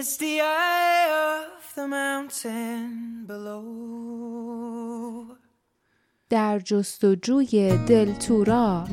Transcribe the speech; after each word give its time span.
It's 0.00 0.16
the 0.16 0.40
eye 0.40 1.08
of 1.34 1.74
the 1.74 1.88
mountain 1.88 3.26
below. 3.26 3.64
در 6.30 6.58
جستجوی 6.58 7.78
دلتورا 7.88 8.88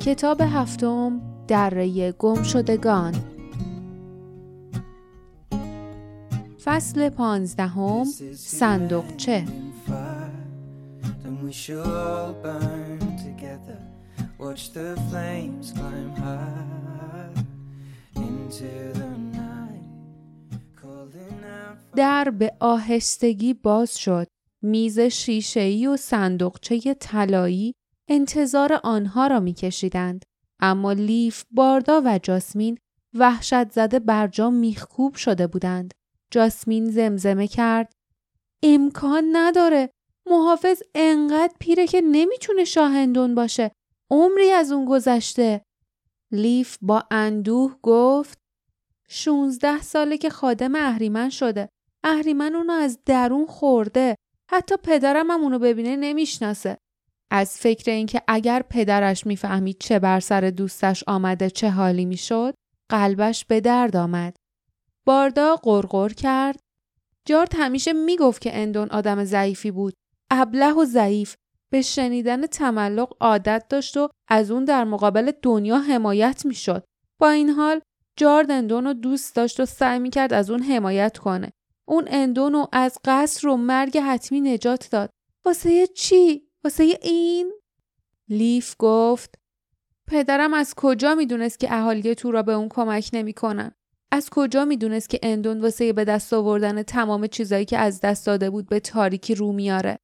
کتاب 0.00 0.40
هفتم 0.40 1.20
دره 1.48 2.12
گم 2.12 2.42
شدگان 2.42 3.14
فصل 6.64 7.08
پانزدهم 7.08 8.04
صندوقچه 8.34 9.44
Then 11.22 11.36
we 11.44 11.52
shall 11.52 11.82
all 11.82 12.32
burn 12.42 12.98
together. 13.26 13.78
Watch 14.38 14.72
the 14.72 14.96
flames 15.10 15.72
climb 15.76 16.12
high 16.16 16.81
در 21.96 22.30
به 22.30 22.56
آهستگی 22.60 23.54
باز 23.54 23.98
شد. 23.98 24.26
میز 24.62 25.00
شیشه‌ای 25.00 25.86
و 25.86 25.96
صندوقچه 25.96 26.94
طلایی 26.94 27.74
انتظار 28.08 28.80
آنها 28.84 29.26
را 29.26 29.40
میکشیدند. 29.40 30.24
اما 30.60 30.92
لیف، 30.92 31.44
باردا 31.50 32.02
و 32.04 32.18
جاسمین 32.22 32.78
وحشت 33.14 33.72
زده 33.72 33.98
برجا 33.98 34.50
میخکوب 34.50 35.14
شده 35.14 35.46
بودند. 35.46 35.94
جاسمین 36.30 36.90
زمزمه 36.90 37.46
کرد. 37.46 37.92
امکان 38.62 39.24
نداره. 39.32 39.90
محافظ 40.30 40.82
انقدر 40.94 41.54
پیره 41.60 41.86
که 41.86 42.00
نمی‌تونه 42.00 42.64
شاهندون 42.64 43.34
باشه. 43.34 43.72
عمری 44.10 44.50
از 44.50 44.72
اون 44.72 44.84
گذشته. 44.84 45.62
لیف 46.32 46.78
با 46.82 47.04
اندوه 47.10 47.76
گفت 47.82 48.41
شونزده 49.12 49.82
ساله 49.82 50.18
که 50.18 50.30
خادم 50.30 50.74
اهریمن 50.74 51.30
شده. 51.30 51.68
اهریمن 52.04 52.54
اونو 52.54 52.72
از 52.72 52.98
درون 53.06 53.46
خورده. 53.46 54.16
حتی 54.50 54.74
پدرم 54.82 55.30
هم 55.30 55.42
اونو 55.42 55.58
ببینه 55.58 55.96
نمی‌شناسه. 55.96 56.78
از 57.30 57.58
فکر 57.58 57.90
اینکه 57.90 58.22
اگر 58.28 58.62
پدرش 58.70 59.26
می‌فهمید 59.26 59.76
چه 59.80 59.98
بر 59.98 60.20
سر 60.20 60.40
دوستش 60.40 61.04
آمده 61.06 61.50
چه 61.50 61.70
حالی 61.70 62.04
می‌شد، 62.04 62.54
قلبش 62.90 63.44
به 63.44 63.60
درد 63.60 63.96
آمد. 63.96 64.36
باردا 65.06 65.56
قرقر 65.56 66.08
کرد. 66.08 66.60
جارد 67.24 67.52
همیشه 67.56 67.92
می‌گفت 67.92 68.42
که 68.42 68.56
اندون 68.56 68.88
آدم 68.88 69.24
ضعیفی 69.24 69.70
بود. 69.70 69.94
ابله 70.30 70.72
و 70.72 70.84
ضعیف. 70.84 71.34
به 71.72 71.82
شنیدن 71.82 72.46
تملق 72.46 73.16
عادت 73.20 73.64
داشت 73.68 73.96
و 73.96 74.08
از 74.28 74.50
اون 74.50 74.64
در 74.64 74.84
مقابل 74.84 75.32
دنیا 75.42 75.78
حمایت 75.78 76.46
می‌شد. 76.46 76.84
با 77.20 77.30
این 77.30 77.48
حال 77.50 77.80
جارد 78.16 78.50
اندون 78.50 78.84
رو 78.84 78.92
دوست 78.92 79.36
داشت 79.36 79.60
و 79.60 79.66
سعی 79.66 79.98
می‌کرد 79.98 80.32
از 80.32 80.50
اون 80.50 80.62
حمایت 80.62 81.18
کنه. 81.18 81.52
اون 81.88 82.04
اندون 82.10 82.52
رو 82.52 82.68
از 82.72 82.98
قصر 83.04 83.48
و 83.48 83.56
مرگ 83.56 83.98
حتمی 83.98 84.40
نجات 84.40 84.90
داد. 84.90 85.10
واسه 85.44 85.86
چی؟ 85.86 86.42
واسه 86.64 86.98
این؟ 87.02 87.52
لیف 88.28 88.74
گفت 88.78 89.34
پدرم 90.06 90.54
از 90.54 90.74
کجا 90.74 91.14
می‌دونست 91.14 91.60
که 91.60 91.74
اهالی 91.74 92.14
تو 92.14 92.30
را 92.30 92.42
به 92.42 92.52
اون 92.52 92.68
کمک 92.68 93.10
نمی‌کنن؟ 93.12 93.72
از 94.12 94.30
کجا 94.30 94.64
می‌دونست 94.64 95.08
که 95.08 95.18
اندون 95.22 95.60
واسه 95.60 95.92
به 95.92 96.04
دست 96.04 96.32
آوردن 96.32 96.82
تمام 96.82 97.26
چیزایی 97.26 97.64
که 97.64 97.78
از 97.78 98.00
دست 98.00 98.26
داده 98.26 98.50
بود 98.50 98.68
به 98.68 98.80
تاریکی 98.80 99.34
رو 99.34 99.52
میاره؟ 99.52 99.98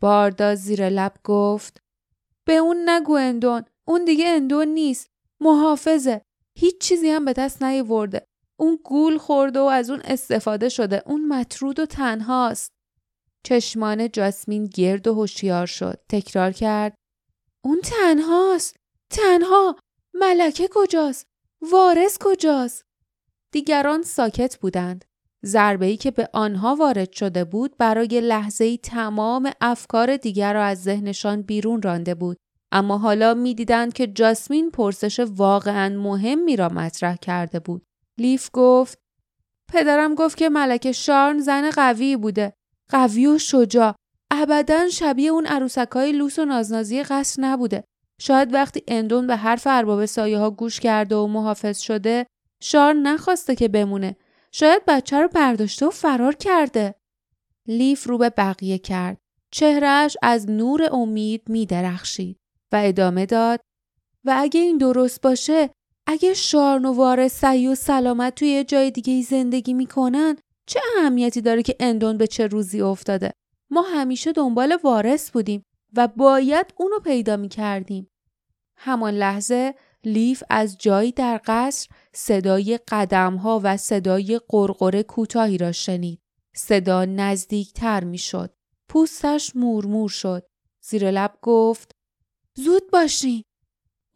باردا 0.00 0.54
زیر 0.54 0.88
لب 0.88 1.12
گفت 1.24 1.80
به 2.44 2.56
اون 2.56 2.88
نگو 2.88 3.12
اندون 3.12 3.62
اون 3.84 4.04
دیگه 4.04 4.28
اندون 4.28 4.68
نیست 4.68 5.10
محافظه 5.40 6.22
هیچ 6.56 6.78
چیزی 6.78 7.08
هم 7.08 7.24
به 7.24 7.32
دست 7.32 7.62
نیورده 7.62 8.26
اون 8.58 8.78
گول 8.84 9.18
خورده 9.18 9.60
و 9.60 9.62
از 9.62 9.90
اون 9.90 10.00
استفاده 10.04 10.68
شده. 10.68 11.02
اون 11.06 11.28
مطرود 11.28 11.80
و 11.80 11.86
تنهاست. 11.86 12.70
چشمان 13.44 14.10
جاسمین 14.10 14.66
گرد 14.66 15.08
و 15.08 15.14
هوشیار 15.14 15.66
شد. 15.66 16.00
تکرار 16.08 16.52
کرد. 16.52 16.94
اون 17.64 17.80
تنهاست. 17.80 18.76
تنها. 19.10 19.76
ملکه 20.14 20.68
کجاست؟ 20.72 21.26
وارث 21.72 22.18
کجاست؟ 22.20 22.82
دیگران 23.52 24.02
ساکت 24.02 24.56
بودند. 24.56 25.04
ضربه‌ای 25.44 25.96
که 25.96 26.10
به 26.10 26.28
آنها 26.32 26.74
وارد 26.74 27.12
شده 27.12 27.44
بود 27.44 27.76
برای 27.76 28.20
لحظه‌ای 28.20 28.78
تمام 28.78 29.50
افکار 29.60 30.16
دیگر 30.16 30.54
را 30.54 30.64
از 30.64 30.82
ذهنشان 30.82 31.42
بیرون 31.42 31.82
رانده 31.82 32.14
بود. 32.14 32.36
اما 32.72 32.98
حالا 32.98 33.34
می‌دیدند 33.34 33.92
که 33.92 34.06
جاسمین 34.06 34.70
پرسش 34.70 35.20
واقعا 35.20 35.96
مهمی 35.98 36.56
را 36.56 36.68
مطرح 36.68 37.16
کرده 37.16 37.60
بود. 37.60 37.82
لیف 38.18 38.50
گفت 38.52 38.98
پدرم 39.72 40.14
گفت 40.14 40.36
که 40.36 40.48
ملکه 40.48 40.92
شارن 40.92 41.38
زن 41.38 41.70
قوی 41.70 42.16
بوده. 42.16 42.52
قوی 42.90 43.26
و 43.26 43.38
شجاع. 43.38 43.94
ابدا 44.30 44.88
شبیه 44.88 45.30
اون 45.30 45.46
عروسکای 45.46 46.12
لوس 46.12 46.38
و 46.38 46.44
نازنازی 46.44 47.02
قصر 47.02 47.42
نبوده. 47.42 47.84
شاید 48.20 48.54
وقتی 48.54 48.82
اندون 48.88 49.26
به 49.26 49.36
حرف 49.36 49.62
ارباب 49.66 50.06
سایه 50.06 50.38
ها 50.38 50.50
گوش 50.50 50.80
کرده 50.80 51.16
و 51.16 51.26
محافظ 51.26 51.78
شده 51.78 52.26
شارن 52.62 52.96
نخواسته 52.96 53.54
که 53.54 53.68
بمونه. 53.68 54.16
شاید 54.52 54.82
بچه 54.86 55.20
رو 55.20 55.28
برداشته 55.28 55.86
و 55.86 55.90
فرار 55.90 56.34
کرده. 56.34 56.94
لیف 57.68 58.04
رو 58.04 58.18
به 58.18 58.30
بقیه 58.30 58.78
کرد. 58.78 59.18
چهرهش 59.50 60.16
از 60.22 60.50
نور 60.50 60.88
امید 60.92 61.42
می 61.48 61.66
درخشید 61.66 62.38
و 62.72 62.80
ادامه 62.84 63.26
داد 63.26 63.60
و 64.24 64.34
اگه 64.36 64.60
این 64.60 64.78
درست 64.78 65.20
باشه 65.20 65.70
اگه 66.06 66.34
شارنوار 66.34 67.28
سعی 67.28 67.68
و 67.68 67.74
سلامت 67.74 68.34
توی 68.34 68.48
یه 68.48 68.64
جای 68.64 68.90
دیگه 68.90 69.22
زندگی 69.22 69.74
می‌کنن 69.74 70.36
چه 70.66 70.80
اهمیتی 70.98 71.40
داره 71.40 71.62
که 71.62 71.76
اندون 71.80 72.16
به 72.16 72.26
چه 72.26 72.46
روزی 72.46 72.80
افتاده؟ 72.80 73.32
ما 73.70 73.82
همیشه 73.82 74.32
دنبال 74.32 74.78
وارث 74.84 75.30
بودیم 75.30 75.62
و 75.96 76.08
باید 76.08 76.74
اونو 76.76 76.98
پیدا 76.98 77.36
می‌کردیم. 77.36 78.08
همان 78.76 79.14
لحظه 79.14 79.74
لیف 80.04 80.42
از 80.50 80.76
جایی 80.78 81.12
در 81.12 81.40
قصر 81.46 81.88
صدای 82.12 82.78
قدمها 82.88 83.60
و 83.64 83.76
صدای 83.76 84.40
قرقره 84.48 85.02
کوتاهی 85.02 85.58
را 85.58 85.72
شنید. 85.72 86.20
صدا 86.54 87.04
نزدیکتر 87.04 88.04
می‌شد. 88.04 88.50
پوستش 88.88 89.56
مورمور 89.56 90.08
شد. 90.08 90.46
زیر 90.80 91.10
لب 91.10 91.38
گفت 91.42 91.95
زود 92.58 92.90
باشی. 92.90 93.44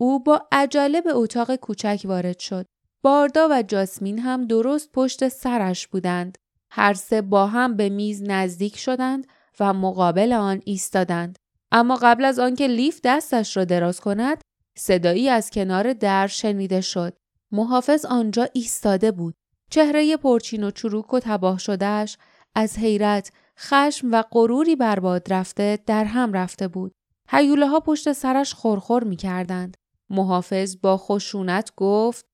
او 0.00 0.22
با 0.22 0.46
عجله 0.52 1.00
به 1.00 1.12
اتاق 1.12 1.56
کوچک 1.56 2.02
وارد 2.04 2.38
شد. 2.38 2.66
باردا 3.02 3.48
و 3.50 3.62
جاسمین 3.62 4.18
هم 4.18 4.46
درست 4.46 4.92
پشت 4.92 5.28
سرش 5.28 5.86
بودند. 5.86 6.38
هر 6.70 6.94
سه 6.94 7.22
با 7.22 7.46
هم 7.46 7.76
به 7.76 7.88
میز 7.88 8.22
نزدیک 8.22 8.78
شدند 8.78 9.26
و 9.60 9.72
مقابل 9.72 10.32
آن 10.32 10.62
ایستادند. 10.64 11.38
اما 11.72 11.98
قبل 12.02 12.24
از 12.24 12.38
آنکه 12.38 12.66
لیف 12.66 13.00
دستش 13.04 13.56
را 13.56 13.64
دراز 13.64 14.00
کند، 14.00 14.40
صدایی 14.78 15.28
از 15.28 15.50
کنار 15.50 15.92
در 15.92 16.26
شنیده 16.26 16.80
شد. 16.80 17.16
محافظ 17.52 18.04
آنجا 18.04 18.48
ایستاده 18.52 19.12
بود. 19.12 19.34
چهره 19.70 20.16
پرچین 20.16 20.64
و 20.64 20.70
چروک 20.70 21.14
و 21.14 21.20
تباه 21.20 21.58
شدهش 21.58 22.16
از 22.54 22.78
حیرت، 22.78 23.32
خشم 23.58 24.08
و 24.12 24.22
غروری 24.30 24.76
برباد 24.76 25.32
رفته 25.32 25.78
در 25.86 26.04
هم 26.04 26.32
رفته 26.32 26.68
بود. 26.68 26.92
حیوله 27.32 27.66
ها 27.66 27.80
پشت 27.80 28.12
سرش 28.12 28.54
خورخور 28.54 29.04
می 29.04 29.16
کردند. 29.16 29.76
محافظ 30.10 30.76
با 30.82 30.96
خشونت 30.96 31.72
گفت 31.76 32.26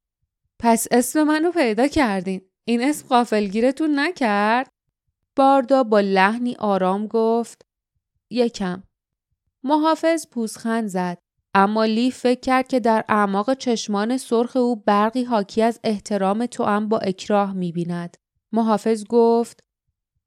پس 0.59 0.87
اسم 0.91 1.23
منو 1.23 1.51
پیدا 1.51 1.89
کردین. 1.89 2.41
این 2.65 2.83
اسم 2.83 3.07
قافلگیرتون 3.09 3.99
نکرد؟ 3.99 4.69
باردا 5.37 5.83
با 5.83 6.01
لحنی 6.01 6.55
آرام 6.55 7.07
گفت 7.07 7.62
یکم. 8.31 8.83
محافظ 9.65 10.27
پوزخند 10.27 10.89
زد. 10.89 11.19
اما 11.55 11.84
لیف 11.84 12.19
فکر 12.19 12.41
کرد 12.41 12.69
که 12.69 12.81
در 12.81 13.05
اعماق 13.09 13.55
چشمان 13.55 14.17
سرخ 14.17 14.57
او 14.57 14.77
برقی 14.77 15.25
حاکی 15.25 15.63
از 15.63 15.81
احترام 15.84 16.47
توام 16.47 16.89
با 16.89 16.98
اکراه 16.98 17.53
می‌بیند. 17.53 18.16
محافظ 18.53 19.04
گفت 19.09 19.60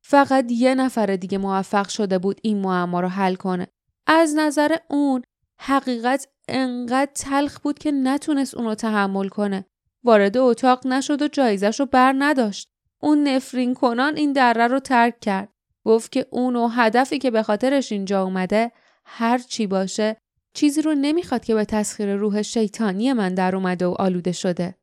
فقط 0.01 0.51
یه 0.51 0.75
نفر 0.75 1.15
دیگه 1.15 1.37
موفق 1.37 1.87
شده 1.87 2.19
بود 2.19 2.39
این 2.43 2.61
معما 2.61 2.99
رو 2.99 3.07
حل 3.07 3.35
کنه. 3.35 3.67
از 4.11 4.35
نظر 4.35 4.77
اون 4.89 5.21
حقیقت 5.59 6.27
انقدر 6.47 7.11
تلخ 7.15 7.59
بود 7.59 7.79
که 7.79 7.91
نتونست 7.91 8.55
اونو 8.55 8.75
تحمل 8.75 9.27
کنه. 9.27 9.65
وارد 10.03 10.37
اتاق 10.37 10.87
نشد 10.87 11.21
و 11.21 11.27
جایزش 11.27 11.79
رو 11.79 11.85
بر 11.85 12.15
نداشت. 12.17 12.67
اون 13.01 13.27
نفرین 13.27 13.73
کنان 13.73 14.15
این 14.15 14.33
دره 14.33 14.67
رو 14.67 14.79
ترک 14.79 15.19
کرد. 15.19 15.49
گفت 15.85 16.11
که 16.11 16.25
اونو 16.29 16.67
هدفی 16.67 17.17
که 17.17 17.31
به 17.31 17.43
خاطرش 17.43 17.91
اینجا 17.91 18.23
اومده 18.23 18.71
هر 19.05 19.37
چی 19.37 19.67
باشه 19.67 20.17
چیزی 20.53 20.81
رو 20.81 20.95
نمی‌خواد 20.95 21.45
که 21.45 21.55
به 21.55 21.65
تسخیر 21.65 22.15
روح 22.15 22.41
شیطانی 22.41 23.13
من 23.13 23.33
در 23.33 23.55
اومده 23.55 23.85
و 23.85 23.95
آلوده 23.99 24.31
شده. 24.31 24.75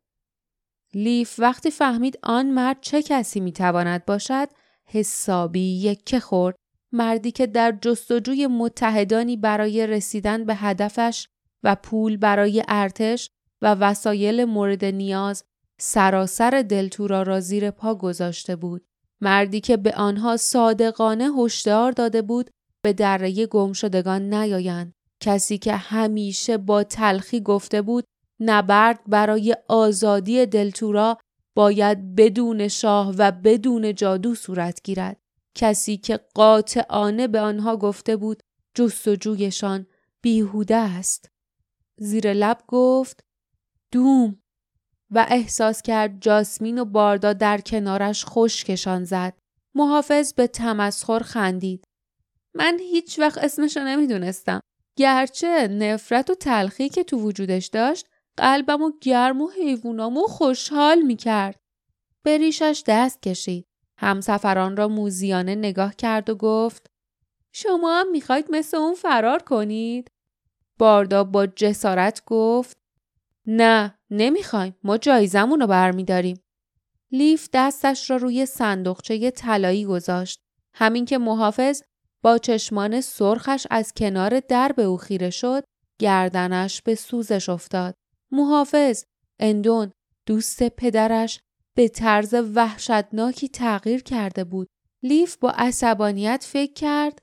لیف 0.95 1.35
وقتی 1.39 1.71
فهمید 1.71 2.19
آن 2.23 2.47
مرد 2.47 2.79
چه 2.81 3.03
کسی 3.03 3.41
می‌تواند 3.41 4.05
باشد 4.05 4.49
حسابی 4.85 5.81
یکه 5.81 6.21
خورد 6.21 6.57
مردی 6.97 7.31
که 7.31 7.47
در 7.47 7.79
جستجوی 7.83 8.47
متحدانی 8.47 9.37
برای 9.37 9.87
رسیدن 9.87 10.45
به 10.45 10.55
هدفش 10.55 11.29
و 11.63 11.75
پول 11.75 12.17
برای 12.17 12.63
ارتش 12.69 13.31
و 13.63 13.75
وسایل 13.75 14.45
مورد 14.45 14.85
نیاز 14.85 15.45
سراسر 15.81 16.65
دلتورا 16.69 17.23
را 17.23 17.41
زیر 17.41 17.71
پا 17.71 17.95
گذاشته 17.95 18.57
بود. 18.57 18.85
مردی 19.21 19.61
که 19.61 19.77
به 19.77 19.95
آنها 19.95 20.37
صادقانه 20.37 21.31
هشدار 21.39 21.93
داده 21.93 22.23
بود 22.23 22.51
به 22.83 22.93
دره 22.93 23.47
گمشدگان 23.47 24.35
نیایند. 24.35 24.93
کسی 25.21 25.59
که 25.59 25.77
همیشه 25.77 26.59
با 26.59 26.85
تلخی 26.85 27.41
گفته 27.41 27.83
بود 27.83 28.05
نبرد 28.41 29.01
برای 29.07 29.57
آزادی 29.69 30.47
دلتورا 30.47 31.19
باید 31.57 32.15
بدون 32.15 32.69
شاه 32.69 33.15
و 33.19 33.33
بدون 33.33 33.95
جادو 33.95 34.35
صورت 34.35 34.81
گیرد. 34.85 35.17
کسی 35.57 35.97
که 35.97 36.21
قاطعانه 36.35 37.29
به 37.29 37.41
آنها 37.41 37.77
گفته 37.77 38.17
بود 38.17 38.43
جستجویشان 38.75 39.87
بیهوده 40.23 40.77
است. 40.77 41.31
زیر 41.99 42.33
لب 42.33 42.59
گفت 42.69 43.25
دوم 43.93 44.43
و 45.11 45.27
احساس 45.29 45.83
کرد 45.83 46.21
جاسمین 46.21 46.79
و 46.79 46.85
باردا 46.85 47.33
در 47.33 47.61
کنارش 47.61 48.25
خشکشان 48.27 49.05
زد. 49.05 49.39
محافظ 49.75 50.33
به 50.33 50.47
تمسخر 50.47 51.19
خندید. 51.19 51.85
من 52.55 52.79
هیچ 52.81 53.19
وقت 53.19 53.39
اسمشو 53.39 53.81
نمی‌دونستم. 53.81 54.61
گرچه 54.99 55.69
نفرت 55.69 56.31
و 56.31 56.35
تلخی 56.35 56.89
که 56.89 57.05
تو 57.05 57.19
وجودش 57.19 57.67
داشت 57.67 58.07
قلبم 58.37 58.83
و 58.83 58.93
گرم 59.01 59.41
و 59.41 59.49
حیوانامو 59.49 60.23
خوشحال 60.23 61.03
می‌کرد. 61.03 61.57
به 62.23 62.39
ریشش 62.39 62.83
دست 62.87 63.23
کشید. 63.23 63.67
همسفران 63.99 64.77
را 64.77 64.89
موزیانه 64.89 65.55
نگاه 65.55 65.95
کرد 65.95 66.31
و 66.31 66.35
گفت 66.35 66.87
شما 67.53 68.01
هم 68.01 68.11
می‌خواید 68.11 68.47
مثل 68.51 68.77
اون 68.77 68.95
فرار 68.95 69.43
کنید؟ 69.43 70.11
باردا 70.79 71.25
با 71.25 71.47
جسارت 71.47 72.23
گفت 72.27 72.77
نه 73.47 73.99
نمی‌خوایم 74.11 74.77
ما 74.85 74.99
جایزمون 74.99 75.61
رو 75.61 75.67
برمیداریم. 75.67 76.41
لیف 77.13 77.49
دستش 77.53 78.11
را 78.11 78.17
روی 78.17 78.47
صندوقچه 78.47 79.31
طلایی 79.31 79.85
گذاشت. 79.85 80.41
همین 80.75 81.05
که 81.05 81.19
محافظ 81.19 81.83
با 82.23 82.39
چشمان 82.39 83.01
سرخش 83.01 83.67
از 83.71 83.93
کنار 83.97 84.41
در 84.41 84.73
به 84.73 84.83
او 84.83 84.97
خیره 84.97 85.31
شد 85.31 85.65
گردنش 85.99 86.83
به 86.83 86.95
سوزش 86.95 87.49
افتاد. 87.49 87.95
محافظ 88.33 89.05
اندون 89.39 89.93
دوست 90.27 90.69
پدرش 90.69 91.41
به 91.77 91.89
طرز 91.89 92.35
وحشتناکی 92.55 93.49
تغییر 93.49 94.03
کرده 94.03 94.45
بود. 94.45 94.69
لیف 95.03 95.37
با 95.37 95.51
عصبانیت 95.51 96.45
فکر 96.49 96.73
کرد 96.73 97.19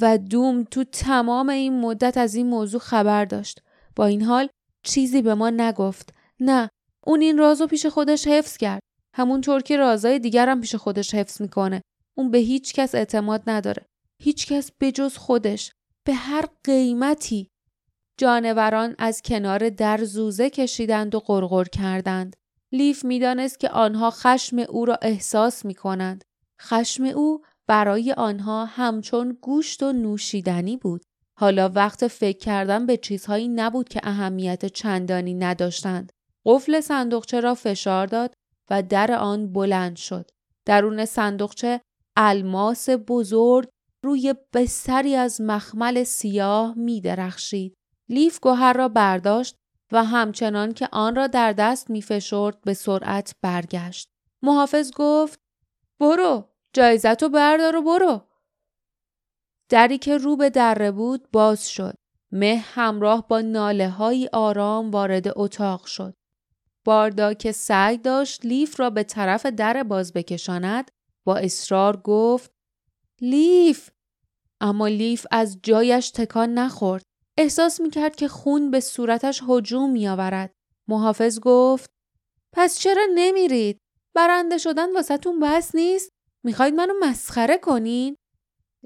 و 0.00 0.18
دوم 0.18 0.64
تو 0.64 0.84
تمام 0.84 1.48
این 1.48 1.80
مدت 1.80 2.16
از 2.16 2.34
این 2.34 2.46
موضوع 2.46 2.80
خبر 2.80 3.24
داشت. 3.24 3.62
با 3.96 4.06
این 4.06 4.22
حال 4.22 4.48
چیزی 4.84 5.22
به 5.22 5.34
ما 5.34 5.50
نگفت. 5.50 6.14
نه، 6.40 6.68
اون 7.06 7.20
این 7.20 7.38
رازو 7.38 7.66
پیش 7.66 7.86
خودش 7.86 8.26
حفظ 8.26 8.56
کرد. 8.56 8.82
همونطور 9.16 9.62
که 9.62 9.76
رازای 9.76 10.18
دیگرم 10.18 10.60
پیش 10.60 10.74
خودش 10.74 11.14
حفظ 11.14 11.40
می‌کنه. 11.40 11.82
اون 12.18 12.30
به 12.30 12.38
هیچ 12.38 12.74
کس 12.74 12.94
اعتماد 12.94 13.42
نداره. 13.46 13.86
هیچ 14.22 14.46
کس 14.46 14.70
بجز 14.80 15.16
خودش. 15.16 15.72
به 16.06 16.14
هر 16.14 16.44
قیمتی. 16.64 17.48
جانوران 18.18 18.94
از 18.98 19.22
کنار 19.22 19.68
در 19.68 20.04
زوزه 20.04 20.50
کشیدند 20.50 21.14
و 21.14 21.20
غرغر 21.20 21.64
کردند. 21.64 22.36
لیف 22.72 23.04
می‌دانست 23.04 23.60
که 23.60 23.68
آنها 23.68 24.10
خشم 24.10 24.58
او 24.58 24.84
را 24.84 24.98
احساس 25.02 25.64
می 25.64 25.74
کنند. 25.74 26.24
خشم 26.62 27.04
او 27.04 27.42
برای 27.66 28.12
آنها 28.12 28.64
همچون 28.64 29.38
گوشت 29.40 29.82
و 29.82 29.92
نوشیدنی 29.92 30.76
بود. 30.76 31.02
حالا 31.38 31.68
وقت 31.68 32.06
فکر 32.06 32.38
کردن 32.38 32.86
به 32.86 32.96
چیزهایی 32.96 33.48
نبود 33.48 33.88
که 33.88 34.00
اهمیت 34.02 34.66
چندانی 34.66 35.34
نداشتند. 35.34 36.12
قفل 36.46 36.80
صندوقچه 36.80 37.40
را 37.40 37.54
فشار 37.54 38.06
داد 38.06 38.34
و 38.70 38.82
در 38.82 39.12
آن 39.12 39.52
بلند 39.52 39.96
شد. 39.96 40.30
درون 40.66 41.04
صندوقچه 41.04 41.80
الماس 42.16 42.88
بزرگ 43.08 43.68
روی 44.04 44.34
بستری 44.52 45.14
از 45.14 45.40
مخمل 45.40 46.04
سیاه 46.04 46.74
می 46.78 47.00
درخشید. 47.00 47.74
لیف 48.08 48.40
گوهر 48.40 48.72
را 48.72 48.88
برداشت 48.88 49.56
و 49.92 50.04
همچنان 50.04 50.74
که 50.74 50.88
آن 50.92 51.16
را 51.16 51.26
در 51.26 51.52
دست 51.52 51.90
می 51.90 52.02
فشرد 52.02 52.60
به 52.60 52.74
سرعت 52.74 53.34
برگشت. 53.42 54.08
محافظ 54.42 54.90
گفت 54.96 55.40
برو 56.00 56.48
جایزتو 56.72 57.28
بردار 57.28 57.76
و 57.76 57.82
برو. 57.82 58.22
دری 59.68 59.98
که 59.98 60.18
رو 60.18 60.36
به 60.36 60.50
دره 60.50 60.90
بود 60.90 61.30
باز 61.32 61.70
شد. 61.70 61.94
مه 62.32 62.64
همراه 62.66 63.28
با 63.28 63.40
ناله 63.40 63.88
های 63.88 64.28
آرام 64.32 64.90
وارد 64.90 65.26
اتاق 65.36 65.84
شد. 65.84 66.14
باردا 66.84 67.34
که 67.34 67.52
سعی 67.52 67.98
داشت 67.98 68.46
لیف 68.46 68.80
را 68.80 68.90
به 68.90 69.02
طرف 69.02 69.46
در 69.46 69.82
باز 69.82 70.12
بکشاند 70.12 70.90
با 71.24 71.36
اصرار 71.36 71.96
گفت 71.96 72.50
لیف 73.20 73.90
اما 74.60 74.86
لیف 74.86 75.26
از 75.30 75.58
جایش 75.62 76.10
تکان 76.10 76.54
نخورد. 76.54 77.11
احساس 77.38 77.80
می‌کرد 77.80 78.16
که 78.16 78.28
خون 78.28 78.70
به 78.70 78.80
صورتش 78.80 79.42
هجوم 79.48 79.90
میآورد. 79.90 80.54
محافظ 80.88 81.40
گفت 81.40 81.90
پس 82.52 82.78
چرا 82.78 83.06
نمیرید؟ 83.14 83.78
برنده 84.14 84.58
شدن 84.58 84.92
واسهتون 84.92 85.40
بس 85.40 85.74
نیست؟ 85.74 86.10
می‌خواید 86.44 86.74
منو 86.74 86.94
مسخره 87.00 87.58
کنین؟ 87.58 88.16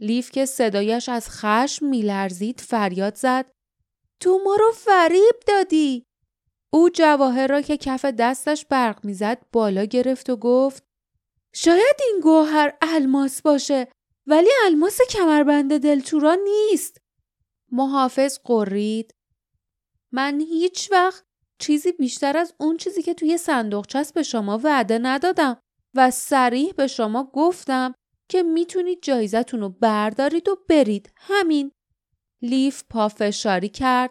لیف 0.00 0.30
که 0.30 0.46
صدایش 0.46 1.08
از 1.08 1.30
خشم 1.30 1.86
میلرزید 1.86 2.60
فریاد 2.60 3.14
زد 3.14 3.46
تو 4.20 4.40
ما 4.44 4.54
رو 4.54 4.72
فریب 4.72 5.34
دادی 5.46 6.04
او 6.72 6.88
جواهر 6.88 7.46
را 7.46 7.60
که 7.60 7.76
کف 7.76 8.04
دستش 8.04 8.64
برق 8.64 9.04
می‌زد 9.04 9.38
بالا 9.52 9.84
گرفت 9.84 10.30
و 10.30 10.36
گفت 10.36 10.84
شاید 11.54 11.96
این 12.06 12.20
گوهر 12.22 12.76
الماس 12.82 13.42
باشه 13.42 13.88
ولی 14.26 14.50
الماس 14.64 15.00
کمربند 15.10 15.80
دلتورا 15.80 16.34
نیست 16.34 17.00
محافظ 17.72 18.38
قرید. 18.44 19.14
من 20.12 20.40
هیچ 20.40 20.92
وقت 20.92 21.24
چیزی 21.58 21.92
بیشتر 21.92 22.36
از 22.36 22.54
اون 22.60 22.76
چیزی 22.76 23.02
که 23.02 23.14
توی 23.14 23.38
صندوقچه 23.38 24.04
به 24.14 24.22
شما 24.22 24.60
وعده 24.64 24.98
ندادم 24.98 25.58
و 25.94 26.10
سریح 26.10 26.72
به 26.72 26.86
شما 26.86 27.30
گفتم 27.32 27.94
که 28.28 28.42
می‌تونید 28.42 28.98
جایزتون 29.02 29.60
رو 29.60 29.68
بردارید 29.68 30.48
و 30.48 30.56
برید. 30.68 31.12
همین. 31.16 31.72
لیف 32.42 32.82
پافشاری 32.90 33.68
کرد. 33.68 34.10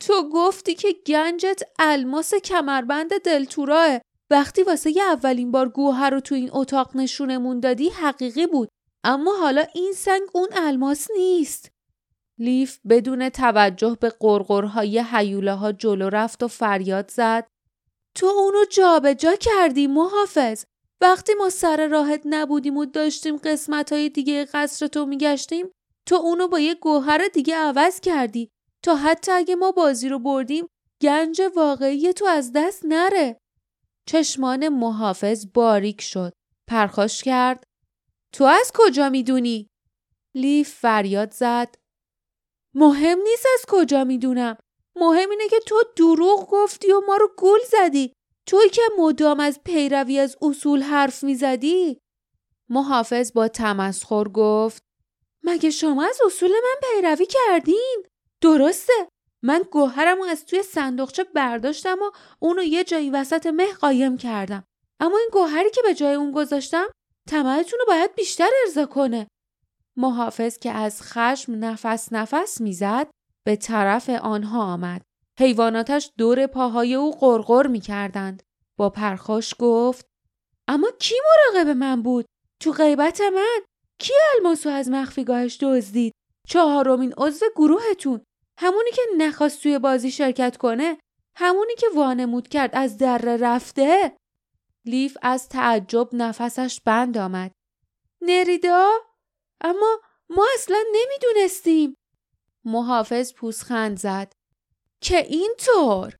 تو 0.00 0.28
گفتی 0.32 0.74
که 0.74 0.88
گنجت 1.06 1.62
الماس 1.78 2.34
کمربند 2.34 3.10
دلتوراه 3.24 4.00
وقتی 4.30 4.62
واسه 4.62 4.96
یه 4.96 5.02
اولین 5.02 5.50
بار 5.50 5.68
گوهر 5.68 6.10
رو 6.10 6.20
تو 6.20 6.34
این 6.34 6.50
اتاق 6.52 6.96
نشونمون 6.96 7.60
دادی 7.60 7.88
حقیقی 7.88 8.46
بود. 8.46 8.68
اما 9.04 9.32
حالا 9.40 9.66
این 9.74 9.92
سنگ 9.92 10.22
اون 10.34 10.48
الماس 10.52 11.08
نیست. 11.18 11.70
لیف 12.40 12.78
بدون 12.88 13.28
توجه 13.28 13.96
به 14.00 14.10
قرقرهای 14.20 14.98
حیوله 14.98 15.52
ها 15.52 15.72
جلو 15.72 16.08
رفت 16.08 16.42
و 16.42 16.48
فریاد 16.48 17.10
زد 17.10 17.46
تو 18.14 18.26
اونو 18.26 18.64
جابجا 18.64 19.30
جا 19.30 19.36
کردی 19.36 19.86
محافظ 19.86 20.64
وقتی 21.00 21.34
ما 21.34 21.50
سر 21.50 21.86
راحت 21.86 22.22
نبودیم 22.24 22.76
و 22.76 22.84
داشتیم 22.84 23.36
قسمت 23.36 23.92
های 23.92 24.08
دیگه 24.08 24.44
قصر 24.44 24.86
تو 24.86 25.06
میگشتیم 25.06 25.66
تو 26.06 26.14
اونو 26.14 26.48
با 26.48 26.60
یه 26.60 26.74
گوهر 26.74 27.28
دیگه 27.34 27.56
عوض 27.56 28.00
کردی 28.00 28.48
تا 28.84 28.96
حتی 28.96 29.32
اگه 29.32 29.54
ما 29.54 29.72
بازی 29.72 30.08
رو 30.08 30.18
بردیم 30.18 30.66
گنج 31.02 31.42
واقعی 31.56 32.12
تو 32.12 32.26
از 32.26 32.52
دست 32.54 32.84
نره. 32.84 33.36
چشمان 34.08 34.68
محافظ 34.68 35.46
باریک 35.54 36.00
شد. 36.00 36.32
پرخاش 36.68 37.22
کرد. 37.22 37.64
تو 38.32 38.44
از 38.44 38.72
کجا 38.74 39.08
می‌دونی؟ 39.08 39.68
لیف 40.34 40.74
فریاد 40.74 41.32
زد. 41.32 41.74
مهم 42.74 43.18
نیست 43.18 43.46
از 43.54 43.64
کجا 43.68 44.04
می‌دونم. 44.04 44.56
مهم 44.96 45.30
اینه 45.30 45.48
که 45.48 45.60
تو 45.66 45.82
دروغ 45.96 46.50
گفتی 46.50 46.92
و 46.92 47.00
ما 47.06 47.16
رو 47.16 47.30
گول 47.38 47.60
زدی. 47.70 48.12
توی 48.46 48.68
که 48.68 48.82
مدام 48.98 49.40
از 49.40 49.60
پیروی 49.64 50.18
از 50.18 50.36
اصول 50.42 50.82
حرف 50.82 51.24
می‌زدی؟ 51.24 51.98
محافظ 52.68 53.32
با 53.32 53.48
تمسخر 53.48 54.28
گفت 54.28 54.82
مگه 55.42 55.70
شما 55.70 56.04
از 56.04 56.18
اصول 56.26 56.50
من 56.50 56.88
پیروی 56.90 57.26
کردین؟ 57.26 58.02
درسته 58.40 58.92
من 59.42 59.62
گوهرم 59.70 60.22
از 60.22 60.44
توی 60.44 60.62
صندوقچه 60.62 61.24
برداشتم 61.24 61.98
و 62.02 62.10
اونو 62.38 62.62
یه 62.62 62.84
جایی 62.84 63.10
وسط 63.10 63.46
مه 63.46 63.72
قایم 63.72 64.16
کردم 64.16 64.64
اما 65.00 65.18
این 65.18 65.28
گوهری 65.32 65.70
که 65.70 65.82
به 65.82 65.94
جای 65.94 66.14
اون 66.14 66.32
گذاشتم 66.32 66.86
تمایتون 67.28 67.78
رو 67.78 67.84
باید 67.88 68.14
بیشتر 68.14 68.48
ارضا 68.66 68.86
کنه 68.86 69.26
محافظ 69.96 70.58
که 70.58 70.70
از 70.70 71.02
خشم 71.02 71.64
نفس 71.64 72.12
نفس 72.12 72.60
می‌زد 72.60 73.10
به 73.46 73.56
طرف 73.56 74.08
آنها 74.08 74.72
آمد 74.72 75.02
حیواناتش 75.40 76.10
دور 76.18 76.46
پاهای 76.46 76.94
او 76.94 77.18
قرقر 77.18 77.66
می 77.66 77.80
کردند. 77.80 78.42
با 78.78 78.90
پرخاش 78.90 79.54
گفت 79.58 80.06
اما 80.68 80.90
کی 80.98 81.14
مراقب 81.24 81.68
من 81.68 82.02
بود؟ 82.02 82.24
تو 82.62 82.72
غیبت 82.72 83.20
من؟ 83.20 83.60
کی 83.98 84.12
الماسو 84.36 84.68
از 84.68 84.90
مخفیگاهش 84.90 85.58
دزدید؟ 85.62 86.12
چهارمین 86.48 87.14
عضو 87.16 87.46
گروهتون 87.56 88.20
همونی 88.58 88.90
که 88.90 89.02
نخواست 89.18 89.62
توی 89.62 89.78
بازی 89.78 90.10
شرکت 90.10 90.56
کنه 90.56 90.98
همونی 91.36 91.74
که 91.78 91.86
وانمود 91.94 92.48
کرد 92.48 92.70
از 92.72 92.98
دره 92.98 93.36
رفته 93.36 94.16
لیف 94.86 95.16
از 95.22 95.48
تعجب 95.48 96.08
نفسش 96.12 96.80
بند 96.80 97.18
آمد 97.18 97.52
نریدا 98.22 98.90
اما 99.60 100.00
ما 100.30 100.46
اصلا 100.54 100.78
نمی‌دونستیم. 100.92 101.94
محافظ 102.64 103.32
پوسخند 103.32 103.98
زد. 103.98 104.32
که 105.00 105.26
اینطور؟ 105.26 106.16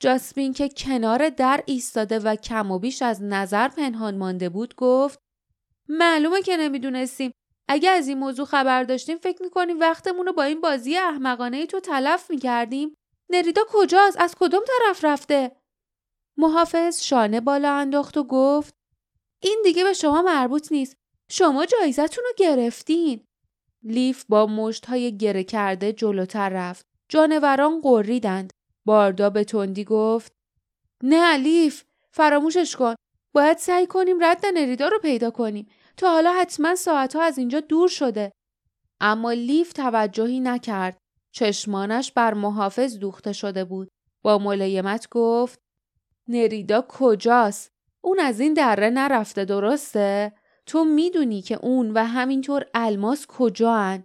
جاسمین 0.00 0.52
که 0.52 0.68
کنار 0.68 1.28
در 1.28 1.62
ایستاده 1.66 2.18
و 2.18 2.36
کم 2.36 2.70
و 2.70 2.78
بیش 2.78 3.02
از 3.02 3.22
نظر 3.22 3.68
پنهان 3.68 4.16
مانده 4.16 4.48
بود 4.48 4.74
گفت 4.74 5.18
معلومه 5.88 6.42
که 6.42 6.56
نمی‌دونستیم. 6.56 7.32
اگه 7.68 7.90
از 7.90 8.08
این 8.08 8.18
موضوع 8.18 8.46
خبر 8.46 8.82
داشتیم 8.84 9.18
فکر 9.18 9.42
می‌کنیم 9.42 9.80
وقتمون 9.80 10.26
رو 10.26 10.32
با 10.32 10.42
این 10.42 10.60
بازی 10.60 10.96
احمقانه 10.96 11.66
تو 11.66 11.80
تلف 11.80 12.30
می‌کردیم. 12.30 12.94
نریدا 13.30 13.62
کجاست؟ 13.68 14.20
از 14.20 14.34
کدوم 14.40 14.62
طرف 14.66 15.04
رفته؟ 15.04 15.56
محافظ 16.36 17.02
شانه 17.02 17.40
بالا 17.40 17.72
انداخت 17.72 18.16
و 18.16 18.24
گفت 18.24 18.74
این 19.42 19.60
دیگه 19.64 19.84
به 19.84 19.92
شما 19.92 20.22
مربوط 20.22 20.72
نیست. 20.72 20.96
شما 21.30 21.66
جایزتون 21.66 22.24
رو 22.24 22.32
گرفتین. 22.36 23.24
لیف 23.82 24.24
با 24.28 24.46
مشت 24.46 24.86
های 24.86 25.16
گره 25.16 25.44
کرده 25.44 25.92
جلوتر 25.92 26.48
رفت. 26.48 26.86
جانوران 27.08 27.80
قریدند 27.80 28.52
باردا 28.84 29.30
به 29.30 29.44
تندی 29.44 29.84
گفت 29.84 30.32
نه 31.02 31.36
لیف 31.36 31.84
فراموشش 32.10 32.76
کن. 32.76 32.94
باید 33.32 33.58
سعی 33.58 33.86
کنیم 33.86 34.24
رد 34.24 34.46
نریدا 34.54 34.88
رو 34.88 34.98
پیدا 34.98 35.30
کنیم. 35.30 35.68
تا 35.96 36.10
حالا 36.10 36.32
حتما 36.32 36.74
ساعتها 36.74 37.22
از 37.22 37.38
اینجا 37.38 37.60
دور 37.60 37.88
شده. 37.88 38.32
اما 39.00 39.32
لیف 39.32 39.72
توجهی 39.72 40.40
نکرد. 40.40 40.98
چشمانش 41.32 42.12
بر 42.12 42.34
محافظ 42.34 42.98
دوخته 42.98 43.32
شده 43.32 43.64
بود. 43.64 43.88
با 44.22 44.38
ملایمت 44.38 45.08
گفت 45.10 45.58
نریدا 46.28 46.84
کجاست؟ 46.88 47.70
اون 48.04 48.20
از 48.20 48.40
این 48.40 48.54
دره 48.54 48.90
نرفته 48.90 49.44
درسته؟ 49.44 50.32
تو 50.66 50.84
می‌دونی 50.84 51.42
که 51.42 51.58
اون 51.62 51.90
و 51.90 52.04
همینطور 52.04 52.66
الماس 52.74 53.26
کجا 53.26 53.98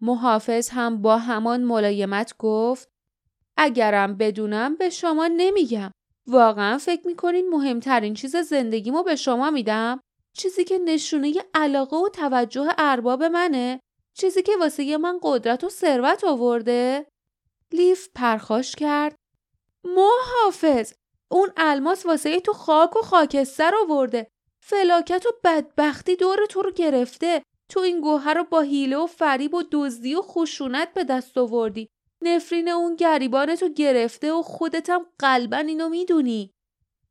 محافظ 0.00 0.68
هم 0.68 1.02
با 1.02 1.18
همان 1.18 1.64
ملایمت 1.64 2.34
گفت 2.38 2.88
اگرم 3.56 4.16
بدونم 4.16 4.76
به 4.76 4.90
شما 4.90 5.26
نمیگم. 5.26 5.90
واقعا 6.26 6.78
فکر 6.78 7.06
می‌کنین 7.06 7.48
مهمترین 7.48 8.14
چیز 8.14 8.36
زندگیمو 8.36 9.02
به 9.02 9.16
شما 9.16 9.50
میدم؟ 9.50 10.00
چیزی 10.36 10.64
که 10.64 10.78
نشونه 10.78 11.34
علاقه 11.54 11.96
و 11.96 12.08
توجه 12.08 12.68
ارباب 12.78 13.22
منه؟ 13.22 13.80
چیزی 14.14 14.42
که 14.42 14.52
واسه 14.60 14.96
من 14.96 15.18
قدرت 15.22 15.64
و 15.64 15.68
ثروت 15.68 16.24
آورده؟ 16.24 17.06
لیف 17.72 18.08
پرخاش 18.14 18.74
کرد. 18.74 19.14
محافظ 19.84 20.92
اون 21.30 21.48
الماس 21.56 22.06
واسه 22.06 22.40
تو 22.40 22.52
خاک 22.52 22.96
و 22.96 23.02
خاکستر 23.02 23.72
آورده. 23.82 24.26
فلاکت 24.64 25.26
و 25.26 25.30
بدبختی 25.44 26.16
دور 26.16 26.46
تو 26.46 26.62
رو 26.62 26.72
گرفته. 26.72 27.42
تو 27.68 27.80
این 27.80 28.00
گوهر 28.00 28.34
رو 28.34 28.44
با 28.44 28.60
حیله 28.60 28.96
و 28.96 29.06
فریب 29.06 29.54
و 29.54 29.62
دزدی 29.72 30.14
و 30.14 30.22
خشونت 30.22 30.94
به 30.94 31.04
دست 31.04 31.38
آوردی. 31.38 31.88
نفرین 32.22 32.68
اون 32.68 32.96
گریبان 32.96 33.56
تو 33.56 33.68
گرفته 33.68 34.32
و 34.32 34.42
خودتم 34.42 35.06
قلبا 35.18 35.56
اینو 35.56 35.88
می‌دونی. 35.88 36.50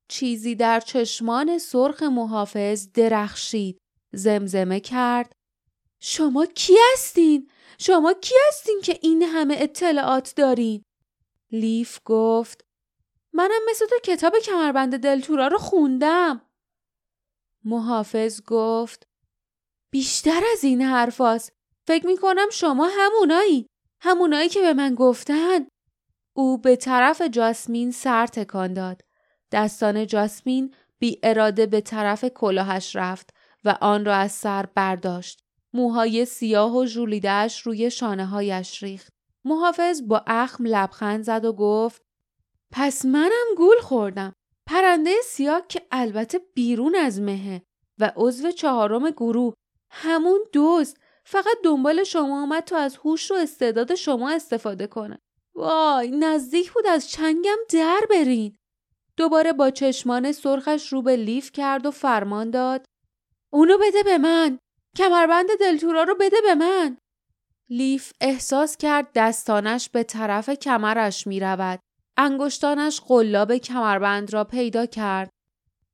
چیزی 0.08 0.55
در 0.55 0.79
چشمان 0.79 1.58
سرخ 1.58 2.03
محافظ 2.03 2.91
درخشید. 2.93 3.77
زمزمه 4.13 4.79
کرد. 4.79 5.31
شما 6.00 6.46
کی 6.46 6.74
هستین؟ 6.93 7.50
شما 7.79 8.13
کی 8.13 8.36
هستین 8.48 8.79
که 8.84 9.00
این 9.01 9.24
همه 9.24 9.55
اطلاعات 9.60 10.34
دارین؟ 10.36 10.84
لیف 11.51 12.00
گفت 12.05 12.65
منم 13.34 13.62
مثل 13.70 13.86
تو 13.86 13.96
کتاب 14.03 14.39
کمربند 14.39 14.98
دلتورا 14.98 15.48
رو 15.48 15.58
خوندم. 15.58 16.41
محافظ 17.65 18.41
گفت 18.48 19.08
بیشتر 19.91 20.41
از 20.53 20.63
این 20.63 20.82
حرفاست. 20.82 21.53
فکر 21.88 22.08
می‌کنم 22.08 22.50
شما 22.51 22.89
همونایی. 22.98 23.68
همونایی 24.01 24.50
که 24.50 24.62
به 24.62 24.74
من 24.74 24.96
گفتن 24.96 25.68
او 26.34 26.58
به 26.58 26.75
طرف 26.75 27.22
جاسمین 27.22 27.91
سر 27.91 28.27
تکان 28.27 28.74
داد 28.74 29.01
دستان 29.51 30.08
جاسمین 30.08 30.74
بی 31.00 31.20
اراده 31.24 31.65
به 31.65 31.82
طرف 31.82 32.25
کلاهش 32.25 32.96
رفت 32.96 33.30
و 33.65 33.77
آن 33.82 34.06
را 34.06 34.15
از 34.15 34.32
سر 34.32 34.65
برداشت 34.65 35.44
موهای 35.74 36.25
سیاه 36.25 36.77
و 36.77 36.86
ژولیدهاش 36.86 37.62
روی 37.62 37.91
شانه 37.91 38.25
هایش 38.25 38.84
ریخت 38.84 39.13
محافظ 39.46 40.01
با 40.08 40.24
اخم 40.27 40.65
لبخند 40.65 41.24
زد 41.24 41.46
و 41.46 41.53
گفت 41.53 42.01
پس 42.72 43.06
منم 43.06 43.56
گول 43.58 43.80
خوردم 43.82 44.34
پرنده 44.68 45.12
سیاه 45.24 45.68
که 45.68 45.82
البته 45.91 46.39
بیرون 46.53 46.96
از 46.96 47.22
مهه 47.22 47.62
و 48.00 48.12
عضو 48.15 48.51
چهارم 48.51 49.10
گروه 49.10 49.53
همون 49.91 50.39
دوست. 50.53 50.98
فقط 51.25 51.58
دنبال 51.63 52.03
شما 52.03 52.41
آمد 52.41 52.63
تا 52.63 52.77
از 52.77 52.98
هوش 52.98 53.32
و 53.32 53.34
استعداد 53.34 53.96
شما 53.96 54.30
استفاده 54.30 54.88
کنه. 54.88 55.20
وای 55.56 56.12
نزدیک 56.12 56.72
بود 56.72 56.88
از 56.88 57.10
چنگم 57.10 57.58
در 57.74 58.01
برین. 58.10 58.58
دوباره 59.18 59.53
با 59.53 59.70
چشمان 59.70 60.32
سرخش 60.32 60.94
رو 60.94 61.01
به 61.01 61.15
لیف 61.15 61.51
کرد 61.51 61.86
و 61.86 61.91
فرمان 61.91 62.51
داد. 62.51 62.86
اونو 63.53 63.77
بده 63.77 64.03
به 64.03 64.18
من. 64.18 64.58
کمربند 64.98 65.48
دلتورا 65.60 66.03
رو 66.03 66.15
بده 66.15 66.41
به 66.41 66.56
من. 66.56 66.98
لیف 67.70 68.12
احساس 68.22 68.77
کرد 68.77 69.10
دستانش 69.15 69.89
به 69.89 70.03
طرف 70.03 70.50
کمرش 70.50 71.27
می 71.27 71.39
رود. 71.39 71.80
انگشتانش 72.18 73.01
قلاب 73.01 73.58
کمربند 73.58 74.34
را 74.34 74.44
پیدا 74.44 74.86
کرد. 74.86 75.30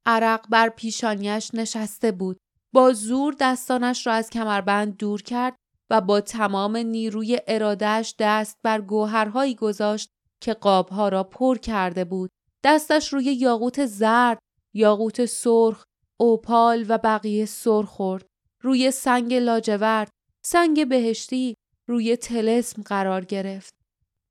عرق 0.05 0.45
بر 0.49 0.69
پیشانیش 0.69 1.51
نشسته 1.53 2.11
بود. 2.11 2.37
با 2.73 2.93
زور 2.93 3.35
دستانش 3.39 4.07
را 4.07 4.13
از 4.13 4.29
کمربند 4.29 4.97
دور 4.97 5.21
کرد 5.21 5.55
و 5.89 6.01
با 6.01 6.21
تمام 6.21 6.77
نیروی 6.77 7.39
ارادهش 7.47 8.15
دست 8.19 8.57
بر 8.63 8.81
گوهرهایی 8.81 9.55
گذاشت 9.55 10.09
که 10.41 10.53
قابها 10.53 11.09
را 11.09 11.23
پر 11.23 11.57
کرده 11.57 12.05
بود. 12.05 12.29
دستش 12.63 13.13
روی 13.13 13.23
یاقوت 13.23 13.85
زرد، 13.85 14.39
یاقوت 14.73 15.25
سرخ، 15.25 15.83
اوپال 16.19 16.85
و 16.89 16.97
بقیه 16.97 17.45
سرخ 17.45 17.89
خورد. 17.89 18.25
روی 18.63 18.91
سنگ 18.91 19.33
لاجورد، 19.33 20.09
سنگ 20.45 20.89
بهشتی، 20.89 21.55
روی 21.87 22.17
تلسم 22.17 22.81
قرار 22.81 23.25
گرفت. 23.25 23.76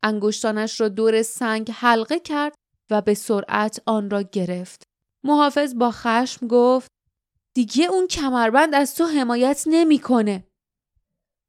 انگشتانش 0.07 0.81
را 0.81 0.89
دور 0.89 1.23
سنگ 1.23 1.71
حلقه 1.75 2.21
کرد 2.21 2.55
و 2.91 3.01
به 3.01 3.15
سرعت 3.15 3.83
آن 3.87 4.11
را 4.11 4.23
گرفت. 4.23 4.83
محافظ 5.25 5.75
با 5.75 5.91
خشم 5.91 6.47
گفت 6.47 6.91
دیگه 7.55 7.85
اون 7.85 8.07
کمربند 8.07 8.75
از 8.75 8.95
تو 8.95 9.05
حمایت 9.05 9.63
نمی‌کنه. 9.67 10.47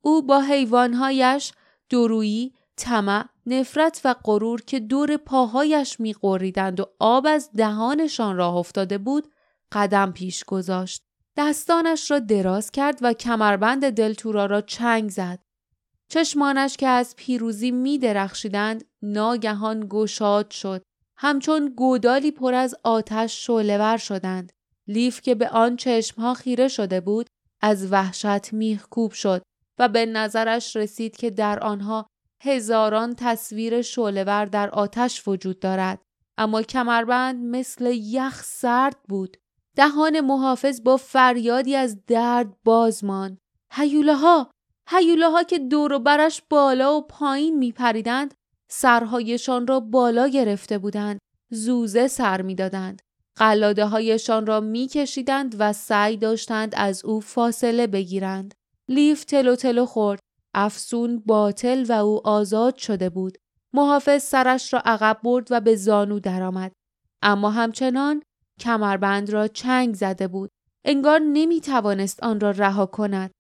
او 0.04 0.22
با 0.22 0.42
حیوانهایش 0.42 1.52
درویی، 1.90 2.54
طمع، 2.78 3.26
نفرت 3.46 4.02
و 4.06 4.16
غرور 4.24 4.62
که 4.62 4.80
دور 4.80 5.18
پاهایش 5.18 6.00
میقریدند 6.00 6.80
و 6.80 6.86
آب 7.00 7.28
از 7.30 7.50
دهانشان 7.52 8.38
راه 8.38 8.56
افتاده 8.56 8.98
بود 8.98 9.34
قدم 9.72 10.12
پیش 10.12 10.44
گذاشت. 10.44 11.04
دستانش 11.38 12.12
را 12.12 12.20
دراز 12.20 12.72
کرد 12.72 13.00
و 13.02 13.14
کمربند 13.14 13.90
دلتورا 13.90 14.46
را 14.46 14.62
چنگ 14.62 15.10
زد. 15.10 15.40
چشمانش 16.10 16.78
که 16.78 16.88
از 16.88 17.16
پیروزی 17.16 17.72
می 17.72 17.98
درخشیدند 17.98 18.86
ناگهان 19.02 19.88
گشاد 19.90 20.52
شد. 20.52 20.84
همچون 21.18 21.74
گودالی 21.78 22.32
پر 22.32 22.54
از 22.54 22.76
آتش 22.84 23.46
شعلهور 23.46 23.98
شدند. 23.98 24.52
لیف 24.88 25.22
که 25.22 25.36
به 25.36 25.50
آن 25.50 25.76
چشمها 25.76 26.34
خیره 26.34 26.68
شده 26.68 27.02
بود 27.02 27.28
از 27.62 27.92
وحشت 27.92 28.54
میخکوب 28.54 29.12
شد 29.12 29.42
و 29.80 29.90
به 29.90 30.06
نظرش 30.06 30.76
رسید 30.76 31.18
که 31.18 31.30
در 31.30 31.60
آنها 31.60 32.10
هزاران 32.44 33.16
تصویر 33.18 33.82
شعلهور 33.82 34.46
در 34.46 34.70
آتش 34.70 35.28
وجود 35.28 35.60
دارد 35.60 36.02
اما 36.38 36.62
کمربند 36.62 37.56
مثل 37.56 37.86
یخ 37.94 38.44
سرد 38.44 38.96
بود 39.10 39.38
دهان 39.76 40.22
محافظ 40.22 40.82
با 40.84 40.98
فریادی 40.98 41.76
از 41.76 42.06
درد 42.06 42.64
باز 42.64 43.04
ماند 43.04 43.38
هیوله 43.72 44.16
ها 44.16 44.52
هیوله 44.89 45.29
ها 45.29 45.44
که 45.44 45.60
دور 45.60 45.94
و 45.94 46.00
برش 46.00 46.41
بالا 46.50 46.98
و 46.98 47.08
پایین 47.08 47.58
می 47.58 47.72
پریدند 47.72 48.34
سرهایشان 48.70 49.67
را 49.67 49.79
بالا 49.79 50.27
گرفته 50.27 50.77
بودند 50.77 51.20
زوزه 51.51 52.08
سر 52.08 52.41
می‌دادند 52.41 53.01
قلاده 53.38 53.86
هایشان 53.86 54.46
را 54.46 54.60
می 54.60 54.88
کشیدند 54.88 55.56
و 55.60 55.74
سعی 55.74 56.17
داشتند 56.17 56.74
از 56.77 57.06
او 57.06 57.22
فاصله 57.22 57.88
بگیرند. 57.88 58.53
لیف 58.89 59.24
تلو 59.24 59.56
تلو 59.56 59.86
خورد. 59.86 60.20
افسون 60.53 61.24
باطل 61.25 61.86
و 61.89 61.91
او 61.91 62.27
آزاد 62.27 62.75
شده 62.75 63.10
بود. 63.10 63.38
محافظ 63.74 64.24
سرش 64.24 64.74
را 64.74 64.82
عقب 64.86 65.20
برد 65.24 65.48
و 65.51 65.62
به 65.62 65.75
زانو 65.75 66.20
درآمد. 66.20 66.72
اما 67.22 67.50
همچنان 67.50 68.24
کمربند 68.60 69.29
را 69.29 69.48
چنگ 69.48 69.96
زده 69.96 70.27
بود. 70.27 70.50
انگار 70.86 71.20
نمی 71.20 71.62
توانست 71.62 72.24
آن 72.24 72.39
را 72.39 72.51
رها 72.51 72.86
کند. 72.86 73.32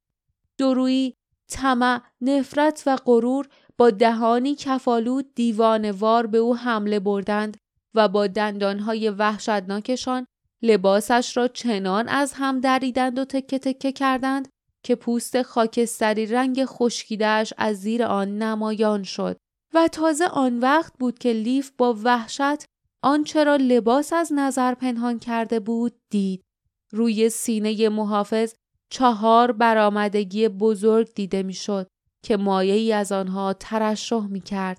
درویی، 0.57 1.13
طمع، 1.47 2.01
نفرت 2.21 2.83
و 2.85 2.95
غرور 3.05 3.47
با 3.77 3.89
دهانی 3.89 4.55
کفالود 4.55 5.33
دیوانوار 5.35 6.27
به 6.27 6.37
او 6.37 6.55
حمله 6.55 6.99
بردند 6.99 7.57
و 7.95 8.07
با 8.07 8.27
دندانهای 8.27 9.09
وحشتناکشان 9.09 10.25
لباسش 10.61 11.37
را 11.37 11.47
چنان 11.47 12.07
از 12.07 12.33
هم 12.35 12.59
دریدند 12.59 13.19
و 13.19 13.25
تکه 13.25 13.59
تکه 13.59 13.91
کردند 13.91 14.47
که 14.83 14.95
پوست 14.95 15.41
خاکستری 15.41 16.25
رنگ 16.25 16.65
خشکیدهش 16.65 17.53
از 17.57 17.77
زیر 17.77 18.03
آن 18.03 18.37
نمایان 18.37 19.03
شد. 19.03 19.37
و 19.73 19.87
تازه 19.87 20.25
آن 20.25 20.59
وقت 20.59 20.93
بود 20.99 21.19
که 21.19 21.33
لیف 21.33 21.71
با 21.77 21.97
وحشت 22.03 22.65
آنچه 23.03 23.43
را 23.43 23.55
لباس 23.55 24.13
از 24.13 24.33
نظر 24.33 24.73
پنهان 24.73 25.19
کرده 25.19 25.59
بود 25.59 25.93
دید. 26.09 26.43
روی 26.91 27.29
سینه 27.29 27.89
محافظ 27.89 28.53
چهار 28.89 29.51
برآمدگی 29.51 30.47
بزرگ 30.47 31.13
دیده 31.13 31.43
می‌شد 31.43 31.87
که 32.23 32.37
مایه 32.37 32.73
ای 32.73 32.93
از 32.93 33.11
آنها 33.11 33.53
ترشح 33.53 34.27
می 34.27 34.41
کرد. 34.41 34.77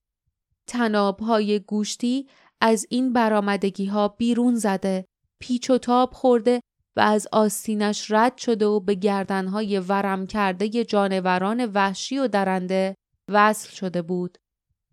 تناب 0.66 1.20
های 1.20 1.60
گوشتی 1.60 2.28
از 2.60 2.86
این 2.90 3.12
برآمدگی 3.12 3.86
ها 3.86 4.08
بیرون 4.08 4.54
زده، 4.54 5.04
پیچ 5.40 5.70
و 5.70 5.78
تاب 5.78 6.12
خورده 6.12 6.60
و 6.96 7.00
از 7.00 7.28
آستینش 7.32 8.10
رد 8.10 8.38
شده 8.38 8.66
و 8.66 8.80
به 8.80 8.94
گردنهای 8.94 9.78
ورم 9.78 10.26
کرده 10.26 10.84
جانوران 10.84 11.64
وحشی 11.64 12.18
و 12.18 12.28
درنده 12.28 12.94
وصل 13.28 13.70
شده 13.70 14.02
بود. 14.02 14.38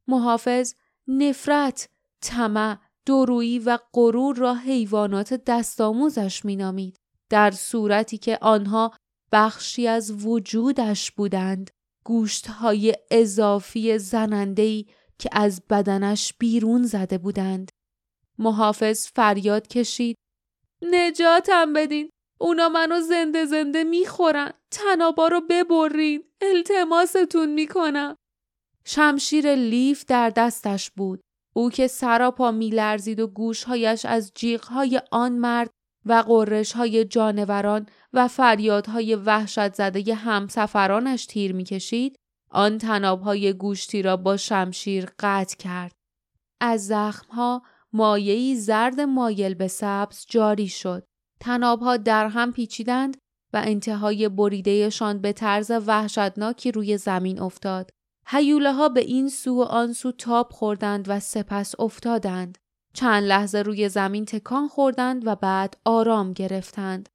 محافظ 0.07 0.73
نفرت، 1.07 1.89
طمع، 2.21 2.77
درویی 3.05 3.59
و 3.59 3.79
غرور 3.93 4.35
را 4.35 4.53
حیوانات 4.53 5.33
دستآموزش 5.33 6.45
مینامید 6.45 6.97
در 7.29 7.51
صورتی 7.51 8.17
که 8.17 8.37
آنها 8.41 8.91
بخشی 9.31 9.87
از 9.87 10.25
وجودش 10.25 11.11
بودند 11.11 11.71
گوشتهای 12.05 12.95
اضافی 13.11 13.99
زنندهی 13.99 14.87
که 15.19 15.29
از 15.31 15.61
بدنش 15.69 16.33
بیرون 16.39 16.83
زده 16.83 17.17
بودند. 17.17 17.69
محافظ 18.37 19.07
فریاد 19.15 19.67
کشید. 19.67 20.15
نجاتم 20.81 21.73
بدین. 21.73 22.09
اونا 22.39 22.69
منو 22.69 23.01
زنده 23.01 23.45
زنده 23.45 23.83
می‌خورن. 23.83 24.51
تنابا 24.71 25.27
رو 25.27 25.41
ببرین. 25.49 26.23
التماستون 26.41 27.53
می‌کنم. 27.53 28.15
شمشیر 28.85 29.55
لیف 29.55 30.05
در 30.05 30.29
دستش 30.29 30.91
بود. 30.91 31.21
او 31.55 31.69
که 31.69 31.87
سراپا 31.87 32.51
میلرزید 32.51 33.19
و 33.19 33.27
گوشهایش 33.27 34.05
از 34.05 34.31
جیغهای 34.35 35.01
آن 35.11 35.31
مرد 35.31 35.69
و 36.05 36.23
قررشهای 36.27 37.05
جانوران 37.05 37.85
و 38.13 38.27
فریادهای 38.27 39.15
وحشت 39.15 39.73
زده 39.73 40.15
همسفرانش 40.15 41.25
تیر 41.25 41.53
می‌کشید 41.53 42.15
آن 42.49 42.77
تنابهای 42.77 43.53
گوشتی 43.53 44.01
را 44.01 44.17
با 44.17 44.37
شمشیر 44.37 45.09
قطع 45.19 45.57
کرد. 45.57 45.95
از 46.61 46.87
زخمها 46.87 47.61
مایعی 47.93 48.55
زرد 48.55 48.99
مایل 48.99 49.53
به 49.53 49.67
سبز 49.67 50.25
جاری 50.29 50.67
شد. 50.67 51.03
تنابها 51.39 51.97
در 51.97 52.27
هم 52.27 52.51
پیچیدند 52.51 53.17
و 53.53 53.61
انتهای 53.65 54.29
بریدهشان 54.29 55.21
به 55.21 55.33
طرز 55.33 55.71
وحشتناکی 55.71 56.71
روی 56.71 56.97
زمین 56.97 57.39
افتاد. 57.39 57.89
هیوله 58.27 58.73
ها 58.73 58.89
به 58.89 59.01
این 59.01 59.29
سو 59.29 59.55
و 59.55 59.61
آن 59.61 59.93
سو 59.93 60.11
تاب 60.11 60.49
خوردند 60.51 61.05
و 61.09 61.19
سپس 61.19 61.79
افتادند. 61.79 62.57
چند 62.95 63.23
لحظه 63.23 63.61
روی 63.61 63.89
زمین 63.89 64.25
تکان 64.25 64.67
خوردند 64.67 65.27
و 65.27 65.35
بعد 65.35 65.77
آرام 65.85 66.33
گرفتند. 66.33 67.09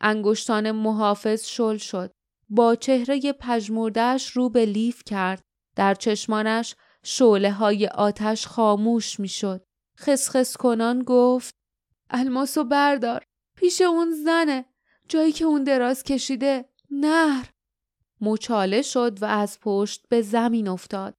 انگشتان 0.00 0.70
محافظ 0.70 1.46
شل 1.46 1.76
شد. 1.76 2.12
با 2.48 2.74
چهره 2.74 3.32
پژمردهش 3.32 4.30
رو 4.30 4.48
به 4.48 4.64
لیف 4.66 5.02
کرد. 5.06 5.42
در 5.76 5.94
چشمانش 5.94 6.74
شعله 7.02 7.52
های 7.52 7.86
آتش 7.86 8.46
خاموش 8.46 9.20
می‌شد. 9.20 9.64
خسخس 9.98 10.56
کنان 10.56 11.02
گفت 11.02 11.54
الماسو 12.10 12.64
بردار. 12.64 13.24
پیش 13.56 13.80
اون 13.80 14.10
زنه. 14.24 14.64
جایی 15.08 15.32
که 15.32 15.44
اون 15.44 15.64
دراز 15.64 16.02
کشیده. 16.02 16.68
نهر. 16.90 17.50
مچاله 18.20 18.82
شد 18.82 19.22
و 19.22 19.24
از 19.24 19.58
پشت 19.60 20.04
به 20.08 20.22
زمین 20.22 20.68
افتاد. 20.68 21.14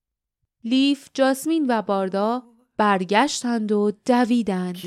لیف، 0.63 1.09
جاسمین 1.13 1.65
و 1.67 1.81
باردا 1.81 2.48
برگشتند 2.79 3.71
و 3.71 3.91
دویدند. 4.05 4.77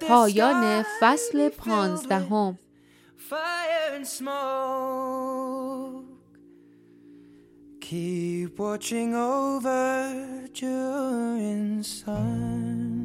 پایان 0.00 0.84
فصل 1.00 1.48
پانزدهم. 1.48 2.58
Keep 7.80 8.58
watching 8.58 9.14
over 9.14 10.12
during 10.60 11.82
sun. 11.82 12.97